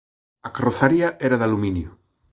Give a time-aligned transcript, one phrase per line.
[0.47, 1.89] A carrozaría era de aluminio.